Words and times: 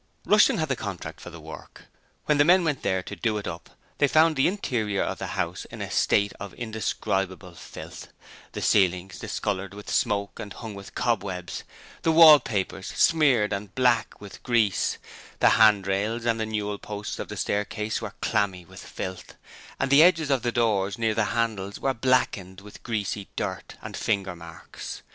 Rushton 0.25 0.57
had 0.57 0.67
the 0.69 0.75
contract 0.75 1.21
for 1.21 1.29
the 1.29 1.39
work. 1.39 1.83
When 2.25 2.39
the 2.39 2.43
men 2.43 2.63
went 2.63 2.81
there 2.81 3.03
to 3.03 3.15
'do 3.15 3.37
it 3.37 3.45
up' 3.47 3.69
they 3.99 4.07
found 4.07 4.35
the 4.35 4.47
interior 4.47 5.03
of 5.03 5.19
the 5.19 5.27
house 5.37 5.65
in 5.65 5.79
a 5.79 5.91
state 5.91 6.33
of 6.39 6.55
indescribable 6.55 7.53
filth: 7.53 8.07
the 8.53 8.63
ceilings 8.63 9.19
discoloured 9.19 9.75
with 9.75 9.91
smoke 9.91 10.39
and 10.39 10.53
hung 10.53 10.73
with 10.73 10.95
cobwebs, 10.95 11.63
the 12.01 12.11
wallpapers 12.11 12.87
smeared 12.87 13.53
and 13.53 13.75
black 13.75 14.19
with 14.19 14.41
grease, 14.41 14.97
the 15.39 15.49
handrails 15.49 16.25
and 16.25 16.39
the 16.39 16.47
newel 16.47 16.79
posts 16.79 17.19
of 17.19 17.27
the 17.27 17.37
staircase 17.37 18.01
were 18.01 18.15
clammy 18.23 18.65
with 18.65 18.81
filth, 18.83 19.35
and 19.79 19.91
the 19.91 20.01
edges 20.01 20.31
of 20.31 20.41
the 20.41 20.51
doors 20.51 20.97
near 20.97 21.13
the 21.13 21.25
handles 21.25 21.79
were 21.79 21.93
blackened 21.93 22.59
with 22.61 22.81
greasy 22.81 23.29
dirt 23.35 23.75
and 23.83 23.95
finger 23.95 24.35
marks. 24.35 25.03